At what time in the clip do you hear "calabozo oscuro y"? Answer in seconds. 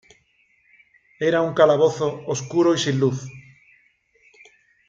1.53-2.79